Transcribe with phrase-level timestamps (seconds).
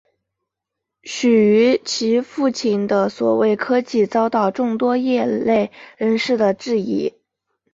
[1.03, 7.13] 徐与其父亲的所谓科技遭到众多业内人士的质疑。